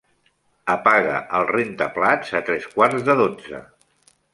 Apaga 0.75 1.19
el 1.41 1.47
rentaplats 1.57 2.35
a 2.41 2.45
tres 2.51 2.69
quarts 2.75 3.09
de 3.11 3.23
dotze. 3.25 3.67